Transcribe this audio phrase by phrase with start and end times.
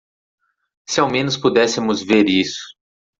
[0.89, 2.59] Se ao menos pudéssemos ver isso.